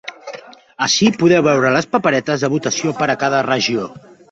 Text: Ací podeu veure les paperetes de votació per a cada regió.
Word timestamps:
Ací 0.85 1.09
podeu 1.17 1.43
veure 1.49 1.73
les 1.77 1.89
paperetes 1.93 2.47
de 2.47 2.51
votació 2.57 2.97
per 3.03 3.11
a 3.11 3.19
cada 3.27 3.45
regió. 3.53 3.89